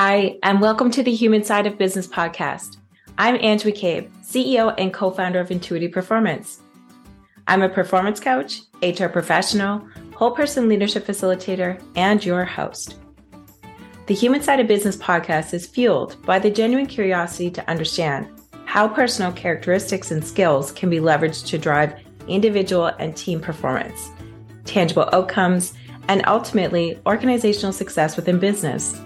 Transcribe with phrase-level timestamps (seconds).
[0.00, 2.76] Hi, and welcome to the Human Side of Business podcast.
[3.18, 6.60] I'm Ange McCabe, CEO and co founder of Intuitive Performance.
[7.48, 9.84] I'm a performance coach, HR professional,
[10.14, 12.94] whole person leadership facilitator, and your host.
[14.06, 18.28] The Human Side of Business podcast is fueled by the genuine curiosity to understand
[18.66, 24.10] how personal characteristics and skills can be leveraged to drive individual and team performance,
[24.64, 25.74] tangible outcomes,
[26.06, 28.96] and ultimately organizational success within business.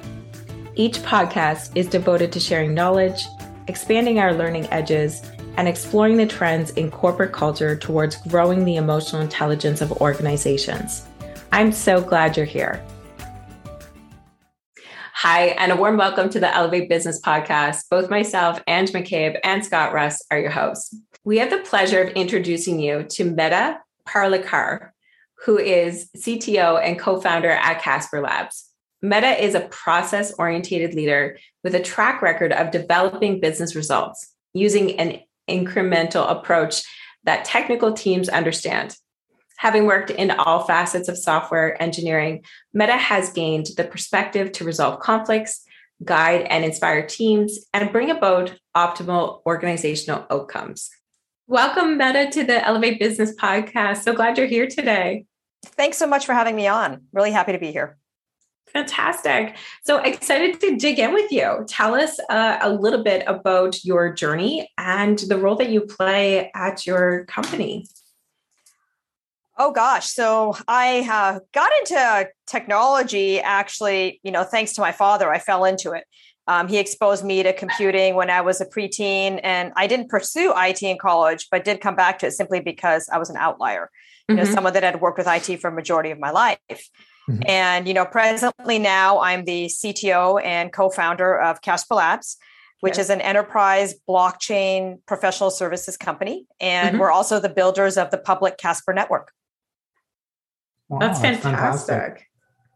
[0.75, 3.27] Each podcast is devoted to sharing knowledge,
[3.69, 5.21] expanding our learning edges,
[5.59, 11.07] and exploring the trends in corporate culture towards growing the emotional intelligence of organizations.
[11.53, 12.83] I'm so glad you're here.
[15.13, 17.83] Hi, and a warm welcome to the Elevate Business Podcast.
[17.91, 20.97] Both myself, Ange McCabe, and Scott Russ are your hosts.
[21.23, 23.77] We have the pleasure of introducing you to Medha
[24.09, 24.93] Parlikar,
[25.45, 28.72] who is CTO and co founder at Casper Labs.
[29.05, 34.99] Medha is a process oriented leader with a track record of developing business results using
[35.01, 36.85] an incremental approach
[37.25, 38.97] that technical teams understand.
[39.57, 42.45] Having worked in all facets of software engineering,
[42.77, 45.65] Medha has gained the perspective to resolve conflicts,
[46.05, 50.91] guide and inspire teams, and bring about optimal organizational outcomes.
[51.49, 54.03] Welcome, Medha, to the Elevate Business podcast.
[54.03, 55.27] So glad you're here today.
[55.65, 57.03] Thanks so much for having me on.
[57.13, 57.99] Really happy to be here.
[58.73, 59.57] Fantastic.
[59.85, 61.65] So excited to dig in with you.
[61.69, 66.51] Tell us uh, a little bit about your journey and the role that you play
[66.55, 67.87] at your company.
[69.59, 75.31] Oh gosh, so I uh, got into technology actually, you know, thanks to my father.
[75.31, 76.05] I fell into it.
[76.49, 80.53] Um, he exposed me to computing when I was a preteen, and I didn't pursue
[80.57, 83.91] IT in college, but did come back to it simply because I was an outlier.
[84.29, 84.53] You know, mm-hmm.
[84.53, 86.59] someone that had worked with IT for a majority of my life.
[87.29, 87.43] Mm-hmm.
[87.47, 92.37] And, you know, presently now I'm the CTO and co-founder of Casper Labs,
[92.81, 93.07] which yes.
[93.07, 96.47] is an enterprise blockchain professional services company.
[96.61, 96.99] And mm-hmm.
[96.99, 99.33] we're also the builders of the public Casper network.
[100.89, 101.53] Wow, that's fantastic.
[101.53, 102.29] fantastic.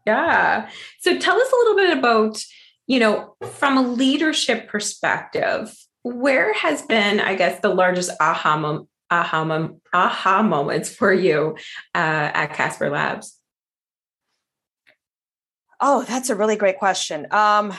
[0.05, 0.69] Yeah.
[1.01, 2.41] So tell us a little bit about,
[2.87, 8.87] you know, from a leadership perspective, where has been, I guess, the largest aha, mom-
[9.11, 11.57] aha, mom- aha moments for you
[11.93, 13.36] uh, at Casper Labs?
[15.79, 17.27] Oh, that's a really great question.
[17.31, 17.73] Um,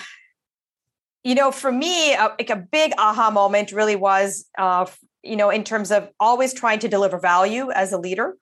[1.25, 4.87] you know, for me, uh, like a big aha moment really was, uh,
[5.23, 8.37] you know, in terms of always trying to deliver value as a leader.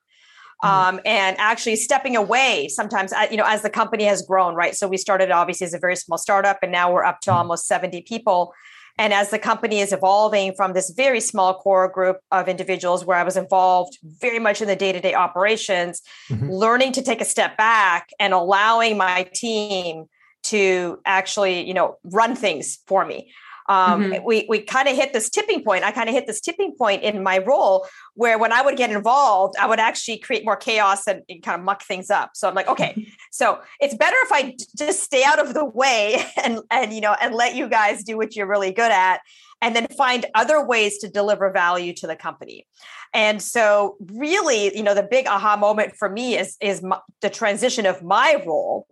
[0.63, 0.95] Mm-hmm.
[0.95, 4.75] Um, and actually stepping away sometimes, uh, you know, as the company has grown, right?
[4.75, 7.37] So we started obviously as a very small startup, and now we're up to mm-hmm.
[7.37, 8.53] almost 70 people.
[8.97, 13.17] And as the company is evolving from this very small core group of individuals where
[13.17, 16.49] I was involved very much in the day to day operations, mm-hmm.
[16.49, 20.05] learning to take a step back and allowing my team
[20.43, 23.31] to actually, you know, run things for me
[23.67, 24.23] um, mm-hmm.
[24.23, 25.83] we we kind of hit this tipping point.
[25.83, 28.91] I kind of hit this tipping point in my role where when I would get
[28.91, 32.31] involved, I would actually create more chaos and, and kind of muck things up.
[32.33, 35.65] So I'm like, okay, so it's better if I d- just stay out of the
[35.65, 39.19] way and and you know and let you guys do what you're really good at,
[39.61, 42.65] and then find other ways to deliver value to the company.
[43.13, 47.29] And so, really, you know, the big aha moment for me is is my, the
[47.29, 48.87] transition of my role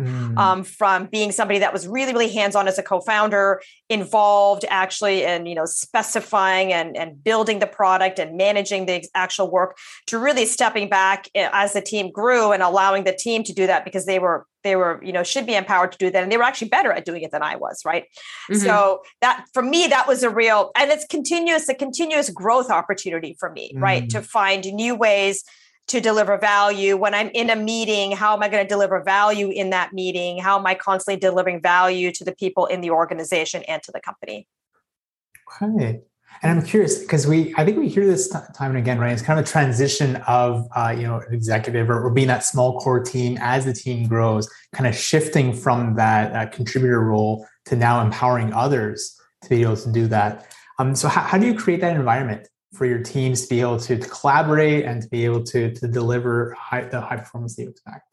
[0.00, 0.38] Mm.
[0.38, 5.46] Um, from being somebody that was really, really hands-on as a co-founder, involved actually in
[5.46, 10.46] you know specifying and, and building the product and managing the actual work, to really
[10.46, 14.06] stepping back eh, as the team grew and allowing the team to do that because
[14.06, 16.42] they were they were you know should be empowered to do that and they were
[16.42, 18.04] actually better at doing it than i was right
[18.50, 18.56] mm-hmm.
[18.56, 23.36] so that for me that was a real and it's continuous a continuous growth opportunity
[23.38, 23.80] for me mm.
[23.80, 24.26] right to mm.
[24.26, 25.44] find new ways
[25.88, 26.96] to deliver value.
[26.96, 30.38] When i'm in a meeting how am i going to deliver value in that meeting?
[30.38, 34.00] How am i constantly delivering value to the people in the organization and to the
[34.00, 34.46] company?
[35.62, 36.00] Okay.
[36.42, 39.12] And i'm curious because we i think we hear this time and again right?
[39.12, 42.78] It's kind of a transition of uh, you know executive or, or, being that small
[42.80, 47.76] core team as the team grows kind of shifting from that uh, contributor role to
[47.76, 50.46] now empowering others to be able to do that.
[50.78, 53.80] Um, so how, how do you create that environment for your teams to be able
[53.80, 58.10] to, collaborate and to be able to, to deliver high, the high performance you expect?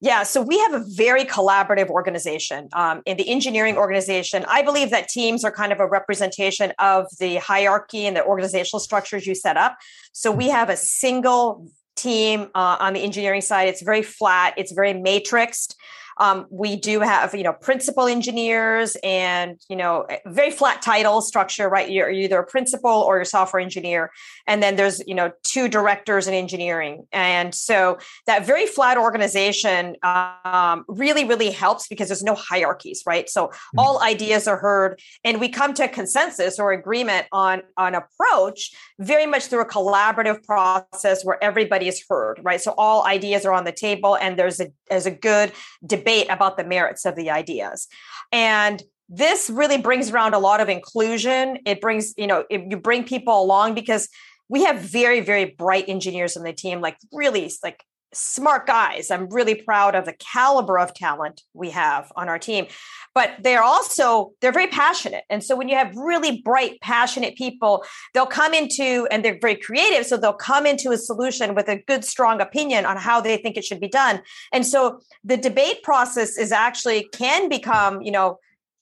[0.00, 2.68] Yeah, so we have a very collaborative organization.
[2.74, 7.06] Um, in the engineering organization, I believe that teams are kind of a representation of
[7.18, 9.78] the hierarchy and the organizational structures you set up.
[10.12, 13.68] So we have a single team uh, on the engineering side.
[13.68, 15.74] It's very flat, it's very matrixed.
[16.18, 21.68] Um, we do have, you know, principal engineers and, you know, very flat title structure,
[21.68, 21.90] right?
[21.90, 24.10] You're either a principal or you're a software engineer.
[24.46, 27.06] And then there's, you know, two directors in engineering.
[27.12, 33.28] And so that very flat organization um, really, really helps because there's no hierarchies, right?
[33.28, 33.78] So mm-hmm.
[33.78, 38.70] all ideas are heard and we come to a consensus or agreement on, on approach
[38.98, 42.60] very much through a collaborative process where everybody is heard, right?
[42.60, 45.52] So all ideas are on the table and there's a, there's a good
[45.84, 47.88] debate about the merits of the ideas.
[48.32, 51.58] And this really brings around a lot of inclusion.
[51.66, 54.08] It brings, you know, you bring people along because
[54.48, 59.10] we have very, very bright engineers on the team, like really like smart guys.
[59.10, 62.66] I'm really proud of the caliber of talent we have on our team.
[63.14, 65.24] But they're also they're very passionate.
[65.30, 69.56] And so when you have really bright, passionate people, they'll come into and they're very
[69.56, 73.36] creative, so they'll come into a solution with a good strong opinion on how they
[73.36, 74.20] think it should be done.
[74.52, 78.38] And so the debate process is actually can become, you know,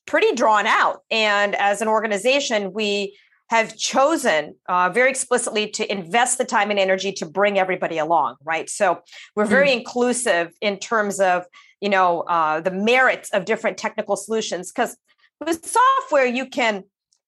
[0.06, 1.02] pretty drawn out.
[1.10, 3.16] And as an organization, we
[3.52, 8.34] have chosen uh, very explicitly to invest the time and energy to bring everybody along
[8.44, 8.98] right so
[9.36, 9.76] we're very mm.
[9.78, 11.44] inclusive in terms of
[11.82, 14.96] you know uh, the merits of different technical solutions because
[15.44, 16.82] with software you can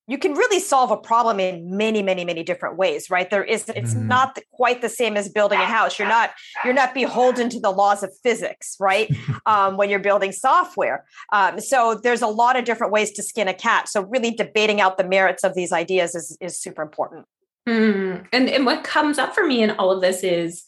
[0.07, 3.31] you can really solve a problem in many many many different ways right?
[3.31, 4.07] There is it's mm.
[4.07, 5.99] not quite the same as building a house.
[5.99, 6.31] You're not
[6.65, 9.11] you're not beholden to the laws of physics right?
[9.47, 11.05] Um, when you're building software.
[11.33, 13.89] Um, so there's a lot of different ways to skin a cat.
[13.89, 17.27] So really debating out the merits of these ideas is is super important.
[17.69, 18.27] Mm.
[18.33, 20.65] and and what comes up for me in all of this is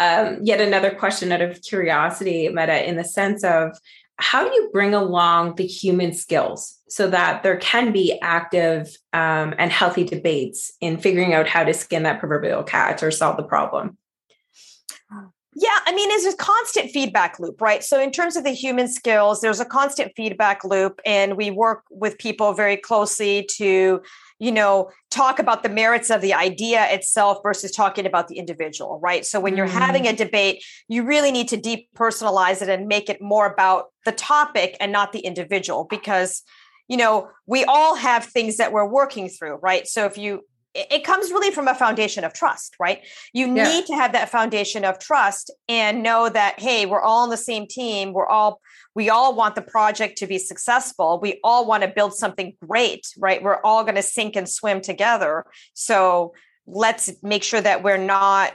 [0.00, 3.78] um, yet another question out of curiosity Medha in the sense of
[4.20, 9.54] how do you bring along the human skills so that there can be active um,
[9.58, 13.42] and healthy debates in figuring out how to skin that proverbial cat or solve the
[13.42, 13.96] problem?
[15.56, 17.82] Yeah, I mean, it's a constant feedback loop, right?
[17.82, 21.82] So, in terms of the human skills, there's a constant feedback loop, and we work
[21.90, 24.00] with people very closely to
[24.40, 28.98] you know talk about the merits of the idea itself versus talking about the individual
[29.00, 29.70] right so when you're mm.
[29.70, 34.12] having a debate you really need to depersonalize it and make it more about the
[34.12, 36.42] topic and not the individual because
[36.88, 40.40] you know we all have things that we're working through right so if you
[40.74, 43.00] it comes really from a foundation of trust, right?
[43.32, 43.64] You yeah.
[43.64, 47.36] need to have that foundation of trust and know that, hey, we're all on the
[47.36, 48.12] same team.
[48.12, 48.60] We're all,
[48.94, 51.18] we all want the project to be successful.
[51.20, 53.42] We all want to build something great, right?
[53.42, 55.44] We're all going to sink and swim together.
[55.74, 56.34] So
[56.66, 58.54] let's make sure that we're not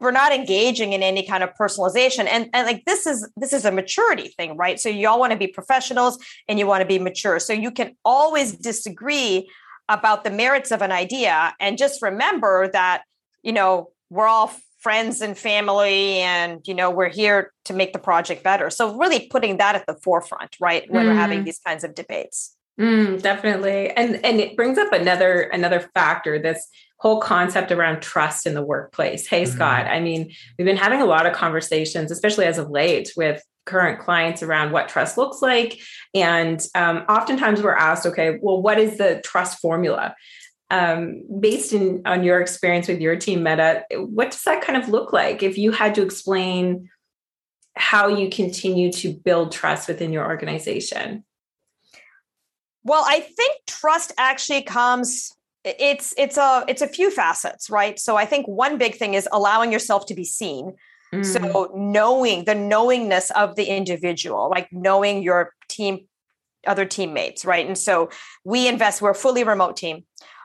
[0.00, 3.64] we're not engaging in any kind of personalization and, and like this is this is
[3.64, 6.18] a maturity thing right so you all want to be professionals
[6.48, 9.48] and you want to be mature so you can always disagree
[9.92, 13.02] about the merits of an idea and just remember that
[13.42, 17.98] you know we're all friends and family and you know we're here to make the
[17.98, 21.08] project better so really putting that at the forefront right when mm.
[21.08, 21.44] we're having mm.
[21.44, 26.66] these kinds of debates mm, definitely and and it brings up another another factor this
[26.98, 29.48] whole concept around trust in the workplace hey mm.
[29.48, 33.42] scott i mean we've been having a lot of conversations especially as of late with
[33.64, 35.80] current clients around what trust looks like.
[36.14, 40.14] And um, oftentimes we're asked, okay, well, what is the trust formula?
[40.70, 44.88] Um, based in on your experience with your team, Medha, what does that kind of
[44.88, 45.42] look like?
[45.42, 46.88] If you had to explain
[47.74, 51.24] how you continue to build trust within your organization.
[52.84, 57.98] Well, I think trust actually comes it's it's a it's a few facets, right?
[57.98, 60.74] So I think one big thing is allowing yourself to be seen.
[61.12, 61.24] Mm.
[61.24, 66.06] So knowing the knowingness of the individual, like knowing your team,
[66.66, 67.66] other teammates, right?
[67.66, 68.10] And so
[68.44, 70.04] we invest, we're a fully remote team.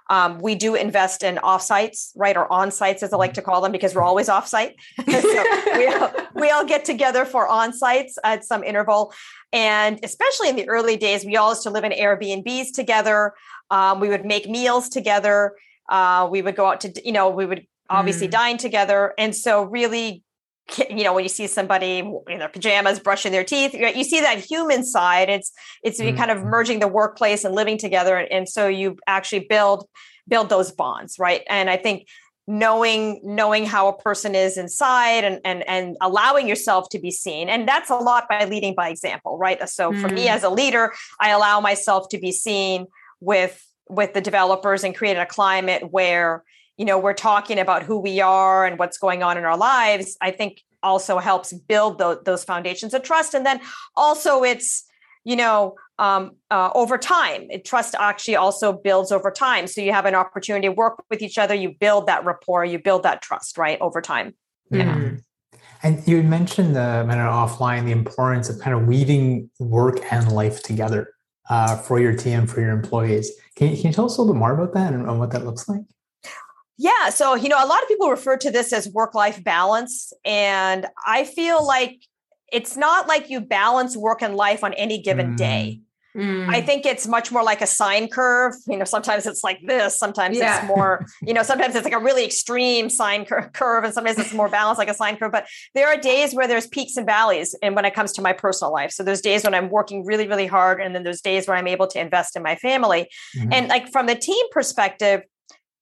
[0.09, 3.59] Um, we do invest in offsites, right, or on sites, as I like to call
[3.61, 4.75] them, because we're always offsite.
[5.05, 9.13] so we, all, we all get together for on sites at some interval.
[9.51, 13.33] And especially in the early days, we all used to live in Airbnbs together.
[13.69, 15.55] Um, we would make meals together.
[15.89, 18.31] Uh, we would go out to, you know, we would obviously mm.
[18.31, 19.13] dine together.
[19.17, 20.23] And so, really
[20.89, 24.39] you know when you see somebody in their pajamas brushing their teeth you see that
[24.39, 25.51] human side it's
[25.83, 26.17] it's mm-hmm.
[26.17, 29.87] kind of merging the workplace and living together and so you actually build
[30.27, 32.07] build those bonds right and i think
[32.47, 37.49] knowing knowing how a person is inside and and and allowing yourself to be seen
[37.49, 40.01] and that's a lot by leading by example right so mm-hmm.
[40.01, 40.29] for me mm.
[40.29, 42.87] as a leader i allow myself to be seen
[43.19, 46.43] with with the developers and create a climate where
[46.77, 50.17] you know we're talking about who we are and what's going on in our lives
[50.21, 53.59] i think also helps build the, those foundations of trust and then
[53.95, 54.85] also it's
[55.23, 59.91] you know um, uh, over time it, trust actually also builds over time so you
[59.91, 63.21] have an opportunity to work with each other you build that rapport you build that
[63.21, 64.33] trust right over time
[64.69, 65.15] yeah mm-hmm.
[65.83, 70.63] And you mentioned the uh, offline the importance of kind of weaving work and life
[70.63, 71.13] together
[71.49, 73.31] uh, for your team, for your employees.
[73.55, 75.31] Can you, can you tell us a little bit more about that and, and what
[75.31, 75.81] that looks like?
[76.77, 77.09] Yeah.
[77.09, 80.13] So, you know, a lot of people refer to this as work life balance.
[80.23, 82.01] And I feel like
[82.51, 85.37] it's not like you balance work and life on any given mm.
[85.37, 85.81] day.
[86.15, 86.49] Mm.
[86.49, 88.55] I think it's much more like a sine curve.
[88.67, 90.59] You know, sometimes it's like this, sometimes yeah.
[90.59, 94.17] it's more, you know, sometimes it's like a really extreme sine cur- curve, and sometimes
[94.17, 95.31] it's more balanced like a sine curve.
[95.31, 97.53] But there are days where there's peaks and valleys.
[97.61, 100.27] And when it comes to my personal life, so there's days when I'm working really,
[100.27, 103.09] really hard, and then there's days where I'm able to invest in my family.
[103.37, 103.53] Mm-hmm.
[103.53, 105.21] And like from the team perspective,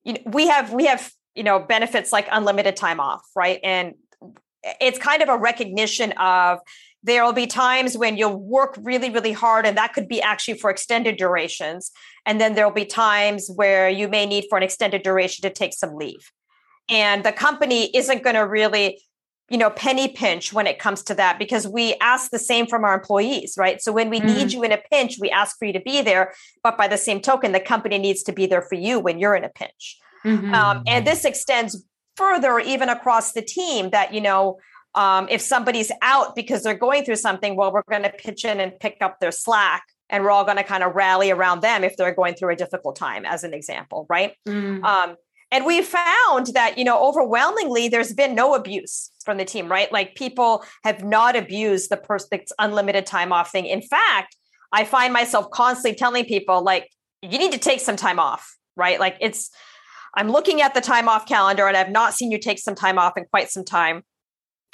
[0.05, 3.59] you know, we have we have you know benefits like unlimited time off, right?
[3.63, 3.95] And
[4.79, 6.59] it's kind of a recognition of
[7.03, 10.57] there will be times when you'll work really really hard and that could be actually
[10.57, 11.91] for extended durations
[12.25, 15.73] and then there'll be times where you may need for an extended duration to take
[15.73, 16.31] some leave
[16.89, 18.99] and the company isn't going to really
[19.49, 22.83] you know penny pinch when it comes to that because we ask the same from
[22.83, 24.25] our employees right so when we mm.
[24.25, 26.33] need you in a pinch we ask for you to be there
[26.63, 29.35] but by the same token the company needs to be there for you when you're
[29.35, 30.53] in a pinch mm-hmm.
[30.53, 31.83] um, and this extends
[32.15, 34.57] further even across the team that you know
[34.95, 38.61] um, if somebody's out because they're going through something, well, we're going to pitch in
[38.61, 41.83] and pick up their slack and we're all going to kind of rally around them
[41.83, 44.33] if they're going through a difficult time, as an example, right?
[44.47, 44.83] Mm.
[44.83, 45.15] Um,
[45.55, 49.89] and we found that, you know, overwhelmingly, there's been no abuse from the team, right?
[49.89, 53.65] Like people have not abused the person's unlimited time off thing.
[53.65, 54.35] In fact,
[54.73, 56.89] I find myself constantly telling people, like,
[57.21, 58.99] you need to take some time off, right?
[58.99, 59.49] Like it's,
[60.13, 62.99] I'm looking at the time off calendar and I've not seen you take some time
[62.99, 64.03] off in quite some time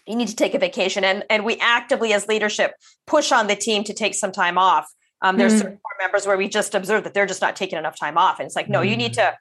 [0.07, 2.71] you need to take a vacation and and we actively as leadership
[3.05, 4.87] push on the team to take some time off
[5.21, 5.59] um, there's mm.
[5.59, 8.47] certain members where we just observe that they're just not taking enough time off and
[8.47, 8.89] it's like no mm.
[8.89, 9.31] you need to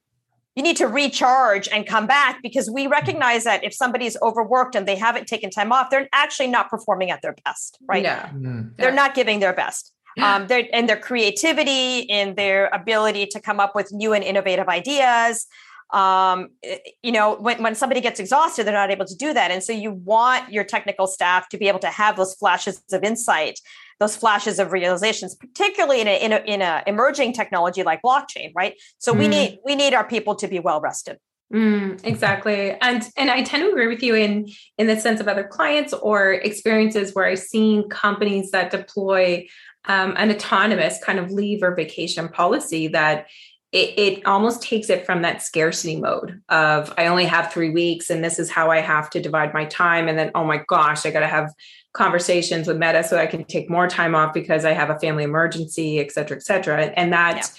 [0.60, 4.86] you need to recharge and come back because we recognize that if somebody's overworked and
[4.86, 8.28] they haven't taken time off they're actually not performing at their best right yeah.
[8.28, 8.76] Mm.
[8.76, 13.58] they're not giving their best um, their, and their creativity and their ability to come
[13.58, 15.46] up with new and innovative ideas
[15.92, 16.50] um,
[17.02, 19.50] you know, when, when somebody gets exhausted, they're not able to do that.
[19.50, 23.02] And so you want your technical staff to be able to have those flashes of
[23.02, 23.58] insight,
[24.00, 28.50] those flashes of realizations, particularly in a, in a, in a emerging technology like blockchain,
[28.54, 28.74] right?
[28.98, 29.18] So mm.
[29.18, 31.18] we need, we need our people to be well rested.
[31.52, 32.76] Mm, exactly.
[32.80, 35.92] And and I tend to agree with you in in the sense of other clients
[35.92, 39.48] or experiences where I've seen companies that deploy
[39.86, 43.26] um, an autonomous kind of leave or vacation policy that
[43.72, 48.10] it, it almost takes it from that scarcity mode of I only have three weeks
[48.10, 50.08] and this is how I have to divide my time.
[50.08, 51.52] And then, oh my gosh, I got to have
[51.92, 55.24] conversations with Medha so I can take more time off because I have a family
[55.24, 56.84] emergency, et cetera, et cetera.
[56.96, 57.50] And that,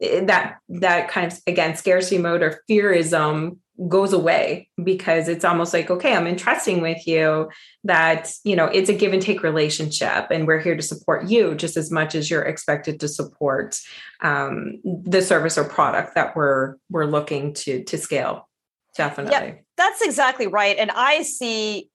[0.00, 0.20] yeah.
[0.24, 5.90] that, that kind of, again, scarcity mode or fearism goes away because it's almost like
[5.90, 7.48] okay i'm entrusting with you
[7.82, 11.56] that you know it's a give and take relationship and we're here to support you
[11.56, 13.80] just as much as you're expected to support
[14.22, 18.48] um, the service or product that we're we're looking to to scale
[18.96, 21.90] definitely yeah, that's exactly right and i see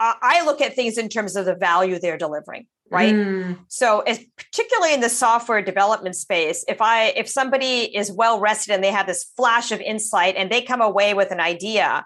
[0.00, 3.58] i look at things in terms of the value they're delivering right mm.
[3.68, 4.02] so
[4.36, 8.92] particularly in the software development space if i if somebody is well rested and they
[8.92, 12.04] have this flash of insight and they come away with an idea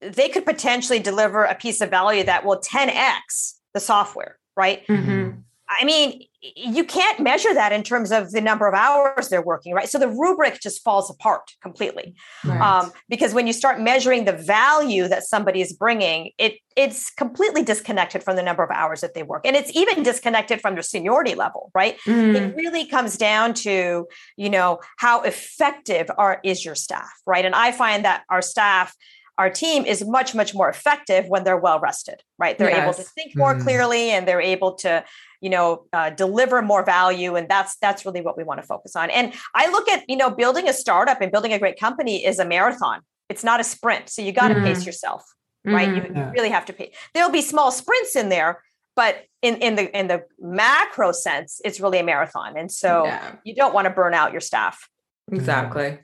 [0.00, 5.30] they could potentially deliver a piece of value that will 10x the software right mm-hmm.
[5.68, 6.22] I mean,
[6.54, 9.88] you can't measure that in terms of the number of hours they're working, right?
[9.88, 12.14] So the rubric just falls apart completely.
[12.44, 12.60] Right.
[12.60, 17.62] Um, because when you start measuring the value that somebody is bringing, it it's completely
[17.62, 20.82] disconnected from the number of hours that they work, and it's even disconnected from their
[20.82, 21.98] seniority level, right?
[22.06, 22.34] Mm.
[22.34, 24.06] It really comes down to
[24.36, 27.44] you know how effective are is your staff, right?
[27.44, 28.94] And I find that our staff
[29.38, 32.82] our team is much much more effective when they're well rested right they're yes.
[32.82, 33.62] able to think more mm.
[33.62, 35.04] clearly and they're able to
[35.40, 38.96] you know uh, deliver more value and that's that's really what we want to focus
[38.96, 42.24] on and i look at you know building a startup and building a great company
[42.24, 44.64] is a marathon it's not a sprint so you got to mm.
[44.64, 45.24] pace yourself
[45.64, 45.96] right mm.
[45.96, 46.30] you yeah.
[46.30, 48.62] really have to pay there'll be small sprints in there
[48.94, 53.36] but in, in the in the macro sense it's really a marathon and so yeah.
[53.44, 54.88] you don't want to burn out your staff
[55.30, 55.98] exactly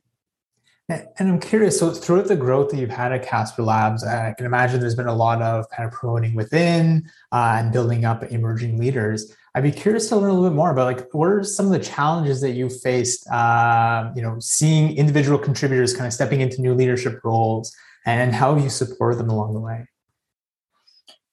[0.88, 4.46] and I'm curious, so throughout the growth that you've had at Casper Labs, I can
[4.46, 8.78] imagine there's been a lot of kind of promoting within uh, and building up emerging
[8.78, 9.34] leaders.
[9.54, 11.72] I'd be curious to learn a little bit more about like what are some of
[11.72, 16.60] the challenges that you faced, uh, you know, seeing individual contributors kind of stepping into
[16.60, 17.74] new leadership roles
[18.06, 19.86] and how you support them along the way.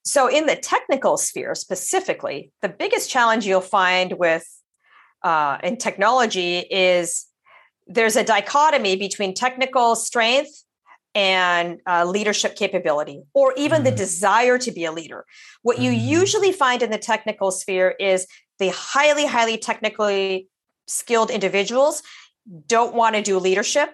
[0.03, 4.45] So, in the technical sphere specifically, the biggest challenge you'll find with
[5.23, 7.28] uh, in technology is
[7.89, 10.63] there's a dichotomy between technical strength
[11.15, 13.85] and uh, leadership capability, or even mm.
[13.85, 15.25] the desire to be a leader.
[15.63, 15.99] What you mm.
[15.99, 18.27] usually find in the technical sphere is
[18.59, 20.47] the highly, highly technically
[20.87, 22.03] skilled individuals
[22.67, 23.89] don't want to do leadership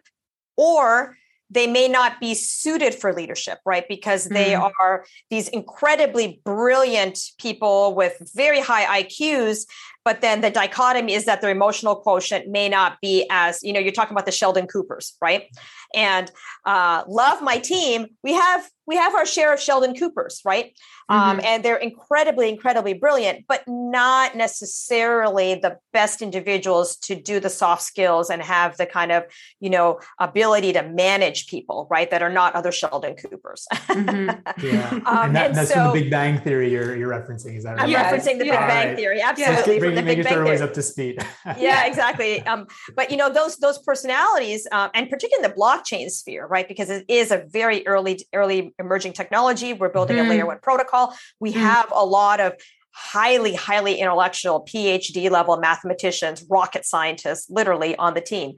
[0.57, 1.17] or
[1.49, 3.85] they may not be suited for leadership, right?
[3.87, 4.71] Because they mm.
[4.81, 9.65] are these incredibly brilliant people with very high IQs,
[10.05, 13.79] but then the dichotomy is that their emotional quotient may not be as, you know,
[13.79, 15.49] you're talking about the Sheldon Coopers, right?
[15.95, 16.31] And
[16.65, 18.07] uh, love my team.
[18.23, 20.77] We have we have our share of Sheldon Coopers, right?
[21.09, 21.39] Um, mm-hmm.
[21.39, 27.49] Um, and they're incredibly, incredibly brilliant, but not necessarily the best individuals to do the
[27.49, 29.23] soft skills and have the kind of,
[29.59, 32.09] you know, ability to manage people, right?
[32.11, 33.67] That are not other Sheldon Coopers.
[33.73, 34.29] mm-hmm.
[34.65, 34.89] Yeah.
[35.05, 37.57] Um, and, that, and that's so, from the Big Bang Theory you're, you're referencing.
[37.57, 37.83] Is that right?
[37.83, 38.13] I'm yes.
[38.13, 38.59] referencing the yeah.
[38.61, 38.97] Big Bang right.
[38.97, 39.21] Theory.
[39.21, 39.79] Absolutely.
[39.79, 40.61] Bring, the Big Bang Theory.
[40.61, 41.25] up to speed.
[41.57, 42.41] yeah, exactly.
[42.41, 46.67] Um, but, you know, those, those personalities, um, and particularly in the blockchain sphere, right?
[46.67, 49.73] Because it is a very early, early emerging technology.
[49.73, 50.25] We're building mm.
[50.25, 50.47] a layer mm-hmm.
[50.47, 51.15] one protocol.
[51.39, 51.57] We mm.
[51.57, 52.53] have a lot of
[52.91, 58.53] highly, highly intellectual PhD level mathematicians, rocket scientists, literally on the team.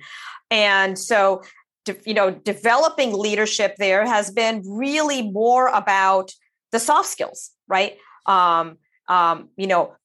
[0.52, 1.42] And so,
[2.06, 6.32] you know, developing leadership there has been really more about
[6.72, 7.98] the soft skills, right?
[8.28, 8.78] Um,
[9.08, 9.96] um, you know,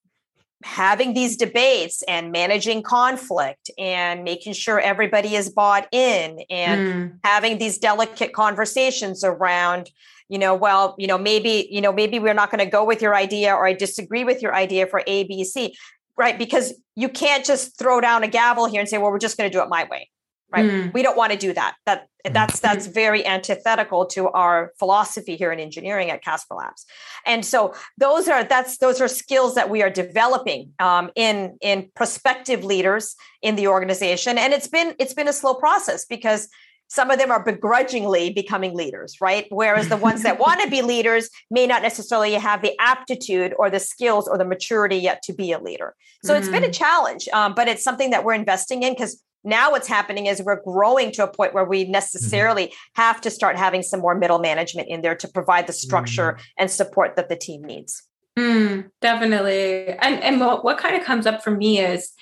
[0.64, 7.18] having these debates and managing conflict and making sure everybody is bought in and mm.
[7.24, 9.90] having these delicate conversations around
[10.28, 13.02] you know well you know maybe you know maybe we're not going to go with
[13.02, 15.72] your idea or i disagree with your idea for abc
[16.16, 19.36] right because you can't just throw down a gavel here and say well we're just
[19.36, 20.08] going to do it my way
[20.50, 20.92] right mm.
[20.94, 22.06] we don't want to do that that.
[22.30, 26.86] That's that's very antithetical to our philosophy here in engineering at casper labs
[27.26, 31.90] and so those are that's those are skills that we are developing um, in in
[31.94, 36.48] prospective leaders in the organization and it's been it's been a slow process because
[36.92, 39.46] some of them are begrudgingly becoming leaders, right?
[39.48, 43.70] Whereas the ones that want to be leaders may not necessarily have the aptitude or
[43.70, 45.94] the skills or the maturity yet to be a leader.
[46.22, 46.42] So mm-hmm.
[46.42, 46.74] it's been a mm.
[46.74, 50.62] challenge, um, but it's something that we're investing in because now what's happening is we're
[50.62, 51.92] growing to a point where we mm-hmm.
[51.92, 53.02] necessarily mm-hmm.
[53.02, 56.42] have to start having some more middle management in there to provide the structure mm-hmm.
[56.58, 58.02] and support that the team needs.
[58.38, 59.88] Mm, definitely.
[59.88, 62.12] And and what, what kind of comes up for me is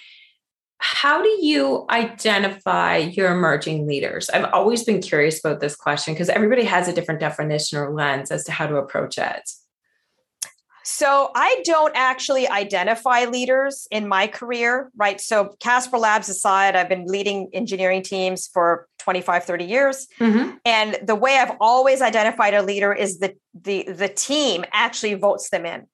[0.78, 4.30] how do you identify your emerging leaders?
[4.30, 8.30] I've always been curious about this question because everybody has a different definition or lens
[8.30, 9.50] as to how to approach it.
[10.90, 15.20] So I don't actually identify leaders in my career, right?
[15.20, 20.08] So Casper Labs aside, I've been leading engineering teams for 25, 30 years.
[20.18, 20.56] Mm-hmm.
[20.64, 25.50] And the way I've always identified a leader is that the, the team actually votes
[25.50, 25.86] them in.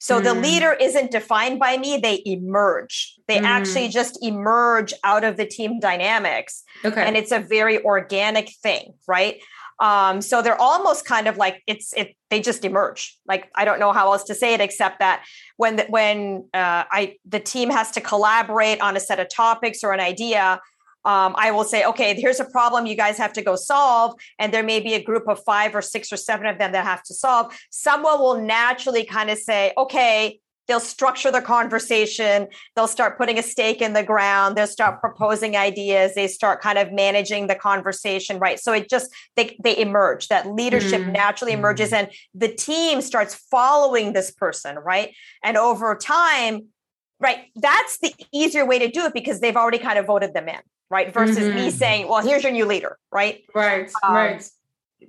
[0.00, 0.24] So mm.
[0.24, 3.16] the leader isn't defined by me, they emerge.
[3.26, 3.44] They mm.
[3.44, 6.62] actually just emerge out of the team dynamics.
[6.84, 7.02] Okay.
[7.02, 9.42] And it's a very organic thing, right?
[9.80, 13.16] Um, so they're almost kind of like it's it they just emerge.
[13.26, 15.24] Like I don't know how else to say it except that
[15.56, 19.84] when the, when uh, I the team has to collaborate on a set of topics
[19.84, 20.60] or an idea,
[21.04, 24.14] um, I will say, okay, here's a problem you guys have to go solve.
[24.38, 26.84] And there may be a group of five or six or seven of them that
[26.84, 27.56] have to solve.
[27.70, 33.42] Someone will naturally kind of say, okay, they'll structure the conversation they'll start putting a
[33.42, 38.38] stake in the ground they'll start proposing ideas they start kind of managing the conversation
[38.38, 41.12] right so it just they they emerge that leadership mm.
[41.12, 41.98] naturally emerges mm.
[41.98, 46.66] and the team starts following this person right and over time
[47.18, 50.48] right that's the easier way to do it because they've already kind of voted them
[50.48, 51.12] in right?
[51.12, 51.56] Versus mm-hmm.
[51.56, 53.44] me saying, well, here's your new leader, right?
[53.54, 54.50] Right, um, right.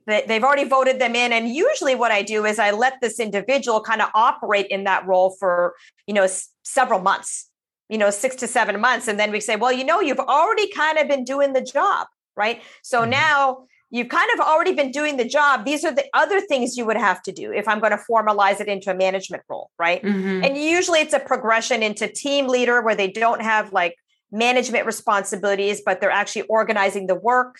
[0.06, 1.32] They've already voted them in.
[1.34, 5.06] And usually what I do is I let this individual kind of operate in that
[5.08, 5.75] role for,
[6.08, 7.49] you know, s- several months,
[7.89, 9.08] you know, six to seven months.
[9.08, 12.08] And then we say, well, you know, you've already kind of been doing the job,
[12.36, 12.62] right?
[12.84, 13.12] So mm-hmm.
[13.12, 15.65] now you've kind of already been doing the job.
[15.65, 18.62] These are the other things you would have to do if I'm going to formalize
[18.62, 20.04] it into a management role, right?
[20.04, 20.43] Mm-hmm.
[20.43, 23.95] And usually it's a progression into team leader where they don't have like
[24.32, 27.56] management responsibilities, but they're actually organizing the work.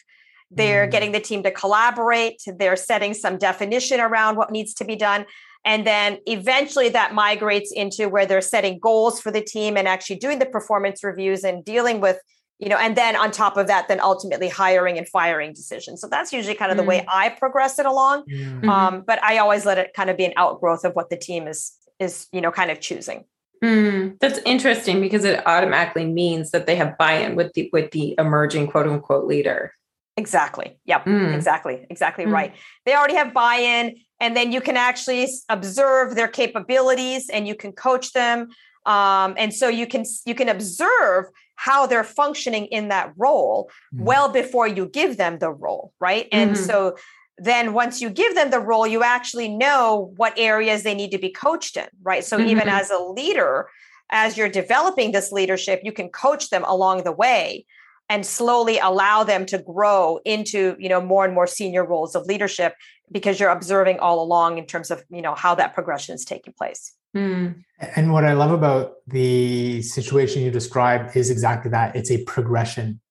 [0.52, 0.92] They're mm.
[0.92, 2.42] getting the team to collaborate.
[2.46, 5.26] They're setting some definition around what needs to be done.
[5.66, 10.16] And then eventually that migrates into where they're setting goals for the team and actually
[10.16, 12.18] doing the performance reviews and dealing with,
[12.60, 16.02] you know, and then on top of that, then ultimately hiring and firing decisions.
[16.02, 17.06] So that's usually kind of the way mm.
[17.10, 18.24] I progress it along.
[18.26, 18.70] Mm-hmm.
[18.70, 21.48] Um, but I always let it kind of be an outgrowth of what the team
[21.48, 23.26] is is, you know, kind of choosing.
[23.64, 28.16] Mm, that's interesting because it automatically means that they have buy-in with the with the
[28.18, 29.74] emerging quote unquote leader.
[30.19, 30.77] Exactly.
[30.86, 31.05] Yep.
[31.05, 31.34] Mm.
[31.34, 31.86] Exactly.
[31.89, 32.32] Exactly mm.
[32.32, 32.53] right.
[32.86, 37.71] They already have buy-in, and then you can actually observe their capabilities and you can
[37.71, 38.49] coach them.
[38.86, 44.03] Um, and so you can you can observe how they're functioning in that role mm.
[44.10, 46.27] well before you give them the role, right?
[46.32, 46.63] And mm-hmm.
[46.63, 46.97] so
[47.38, 51.17] then once you give them the role, you actually know what areas they need to
[51.17, 52.23] be coached in, right?
[52.23, 52.49] So mm-hmm.
[52.49, 53.69] even as a leader,
[54.10, 57.65] as you're developing this leadership, you can coach them along the way
[58.10, 62.26] and slowly allow them to grow into you know more and more senior roles of
[62.26, 62.76] leadership
[63.12, 66.54] because you're observing all along in terms of you know how that progression is taking
[66.54, 66.93] place.
[67.15, 67.63] Mm.
[67.95, 71.95] and what i love about the situation you described is exactly that.
[71.95, 73.02] It's a progression.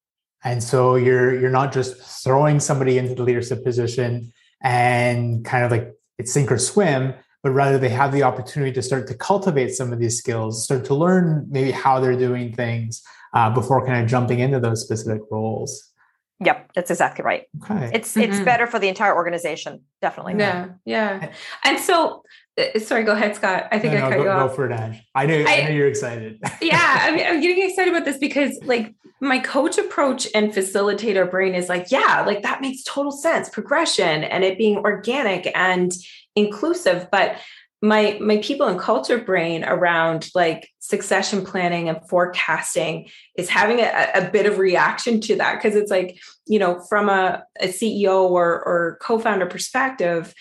[0.45, 4.33] And so you're you're not just throwing somebody into the leadership position
[4.63, 8.83] and kind of like it's sink or swim but rather they have the opportunity to
[8.83, 13.03] start to cultivate some of these skills start to learn maybe how they're doing things
[13.35, 15.93] uh, before kind of jumping into those specific roles.
[16.41, 17.45] Yep, that's exactly right.
[17.63, 17.91] Okay.
[17.93, 18.31] It's mm-hmm.
[18.31, 20.37] it's better for the entire organization, definitely.
[20.39, 21.33] Yeah, yeah.
[21.65, 22.23] And so,
[22.57, 23.67] uh, sorry, go ahead, Scott.
[23.73, 24.51] I think no, I no, cut go, you off.
[24.51, 25.03] Go for it, Ash.
[25.17, 26.41] I know, I, I know you're excited.
[26.63, 31.29] yeah, I mean, I'm getting excited about this because, like, my coach approach and facilitator
[31.29, 33.49] brain is like, yeah, like that makes total sense.
[33.49, 35.93] Progression and it being organic and
[36.37, 37.37] inclusive, but
[37.81, 44.11] my my people and culture brain around like succession planning and forecasting is having a,
[44.15, 45.57] a bit of reaction to that.
[45.57, 50.35] Because it's like you know from a, a ceo or or co-founder perspective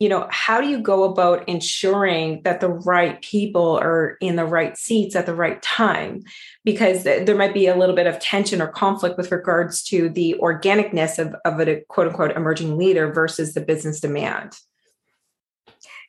[0.00, 4.44] you know how do you go about ensuring that the right people are in the
[4.44, 6.22] right seats at the right time?
[6.64, 10.34] Because there might be a little bit of tension or conflict with regards to the
[10.40, 14.58] organicness of, of a quote unquote emerging leader versus the business demand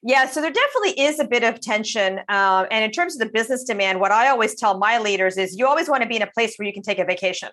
[0.08, 2.20] yeah, so there definitely is a bit of tension.
[2.30, 5.58] Uh, and in terms of the business demand, what I always tell my leaders is
[5.58, 7.50] you always want to be in a place where you can take a vacation.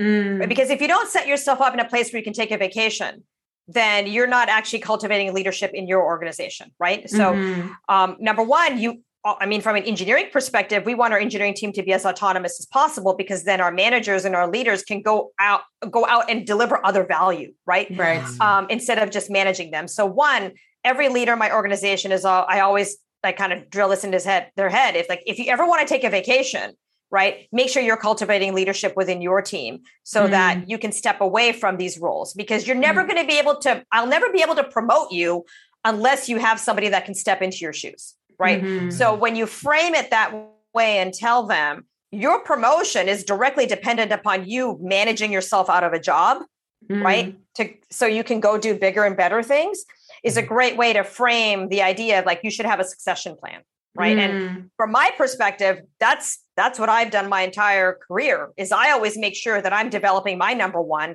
[0.00, 0.40] Mm.
[0.40, 0.48] Right?
[0.48, 2.58] Because if you don't set yourself up in a place where you can take a
[2.58, 3.22] vacation,
[3.68, 7.08] then you're not actually cultivating leadership in your organization, right?
[7.08, 7.68] So, mm-hmm.
[7.88, 11.54] um, number one, you uh, I mean, from an engineering perspective, we want our engineering
[11.54, 15.00] team to be as autonomous as possible because then our managers and our leaders can
[15.00, 17.86] go out, go out and deliver other value, right?
[17.96, 18.22] Right.
[18.40, 19.88] Um, instead of just managing them.
[19.88, 20.52] So, one,
[20.84, 24.16] every leader in my organization is all I always like kind of drill this into
[24.16, 24.96] his head, their head.
[24.96, 26.74] If like if you ever want to take a vacation,
[27.10, 30.30] right, make sure you're cultivating leadership within your team so mm.
[30.30, 33.08] that you can step away from these roles because you're never mm.
[33.08, 33.84] going to be able to.
[33.90, 35.44] I'll never be able to promote you
[35.84, 38.62] unless you have somebody that can step into your shoes, right?
[38.62, 38.90] Mm-hmm.
[38.90, 40.34] So when you frame it that
[40.74, 45.92] way and tell them your promotion is directly dependent upon you managing yourself out of
[45.92, 46.42] a job,
[46.88, 47.02] mm.
[47.02, 47.36] right?
[47.56, 49.84] To so you can go do bigger and better things
[50.24, 50.48] is a mm-hmm.
[50.48, 53.60] great way to frame the idea of like you should have a succession plan
[53.94, 54.20] right mm.
[54.20, 59.16] and from my perspective that's that's what i've done my entire career is i always
[59.16, 61.14] make sure that i'm developing my number one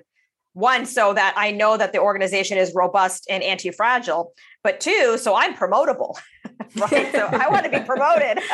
[0.54, 4.32] one so that i know that the organization is robust and anti-fragile
[4.64, 6.16] but two so i'm promotable
[6.76, 8.40] right so i want to be promoted.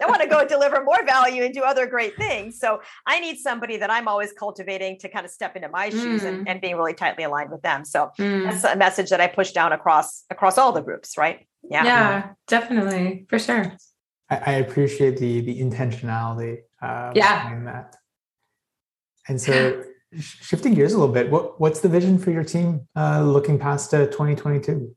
[0.00, 2.58] I want to go deliver more value and do other great things.
[2.58, 6.22] So i need somebody that i'm always cultivating to kind of step into my shoes
[6.22, 6.28] mm.
[6.28, 7.84] and, and, being really tightly aligned with them.
[7.84, 8.44] So mm.
[8.44, 11.46] that's a message that i push down across across all the groups right?
[11.62, 11.84] Yeah.
[11.84, 13.72] Yeah definitely for sure.
[14.30, 17.64] I, I appreciate the the intentionality uh, yeah.
[17.64, 17.96] that.
[19.28, 19.84] And so
[20.18, 23.92] shifting gears a little bit, what, what's the vision for your team uh, looking past
[23.92, 24.94] uh, 2022?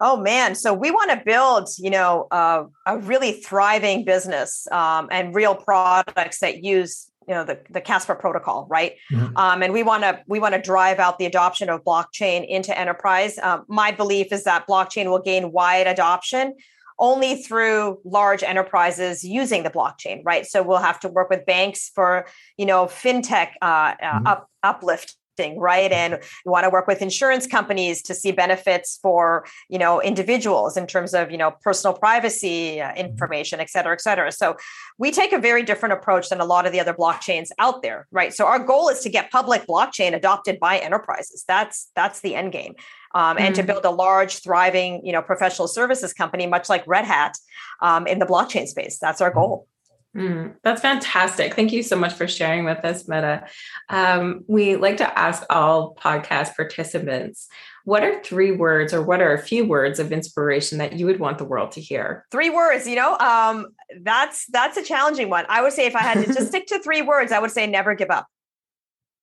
[0.00, 5.08] Oh man, so we want to build, you know, uh, a really thriving business um,
[5.10, 8.94] and real products that use, you know, the, the Casper protocol, right?
[9.12, 9.36] Mm-hmm.
[9.36, 12.76] Um, and we want to we want to drive out the adoption of blockchain into
[12.78, 13.38] enterprise.
[13.38, 16.54] Um, my belief is that blockchain will gain wide adoption
[17.00, 20.46] only through large enterprises using the blockchain, right?
[20.46, 24.26] So we'll have to work with banks for, you know, fintech uh, uh mm-hmm.
[24.26, 25.16] up, uplift
[25.58, 30.00] right and we want to work with insurance companies to see benefits for you know
[30.00, 32.98] individuals in terms of you know personal privacy uh, mm-hmm.
[32.98, 34.56] information et cetera et cetera so
[34.98, 38.06] we take a very different approach than a lot of the other blockchains out there
[38.10, 42.34] right so our goal is to get public blockchain adopted by enterprises that's that's the
[42.34, 42.74] end game
[43.14, 43.54] um, and mm-hmm.
[43.54, 47.36] to build a large, thriving, you know, professional services company, much like Red Hat,
[47.80, 48.98] um, in the blockchain space.
[49.00, 49.66] That's our goal.
[50.16, 51.54] Mm, that's fantastic.
[51.54, 53.46] Thank you so much for sharing with us, Medha.
[53.88, 57.48] Um, we like to ask all podcast participants
[57.84, 61.18] what are three words or what are a few words of inspiration that you would
[61.18, 62.26] want the world to hear?
[62.30, 63.68] Three words, you know, um,
[64.02, 65.46] that's that's a challenging one.
[65.48, 67.66] I would say if I had to just stick to three words, I would say
[67.66, 68.26] never give up.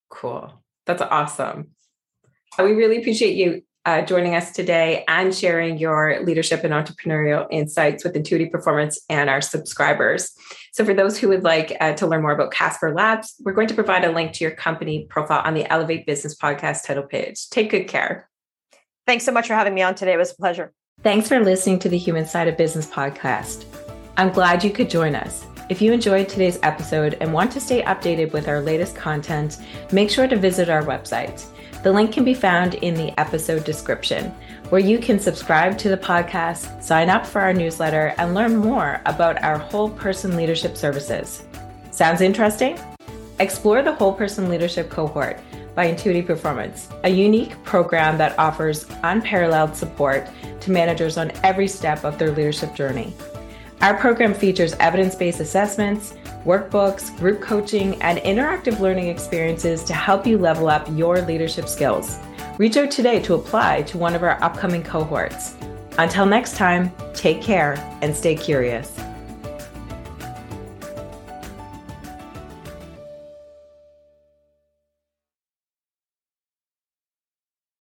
[0.09, 0.63] Cool.
[0.87, 1.71] That's awesome.
[2.57, 8.03] We really appreciate you uh, joining us today and sharing your leadership and entrepreneurial insights
[8.03, 10.31] with Intuitive Performance and our subscribers.
[10.73, 13.67] So, for those who would like uh, to learn more about Casper Labs, we're going
[13.67, 17.49] to provide a link to your company profile on the Elevate Business Podcast title page.
[17.49, 18.29] Take good care.
[19.05, 20.13] Thanks so much for having me on today.
[20.13, 20.73] It was a pleasure.
[21.03, 23.65] Thanks for listening to the Human Side of Business podcast.
[24.17, 25.45] I'm glad you could join us.
[25.67, 29.57] If you enjoyed today's episode and want to stay updated with our latest content,
[29.91, 31.43] make sure to visit our website
[31.81, 34.31] The link can be found in the episode description,
[34.69, 39.01] where you can subscribe to the podcast, sign up for our newsletter, and learn more
[39.07, 41.43] about our whole person leadership services.
[41.89, 42.79] Sounds interesting?
[43.39, 45.39] Explore the whole person leadership cohort
[45.73, 50.27] by Intuitive Performance, a unique program that offers unparalleled support
[50.59, 53.15] to managers on every step of their leadership journey.
[53.81, 56.13] Our program features evidence based assessments,
[56.45, 62.19] workbooks, group coaching, and interactive learning experiences to help you level up your leadership skills.
[62.57, 65.55] Reach out today to apply to one of our upcoming cohorts.
[65.97, 68.97] Until next time, take care and stay curious.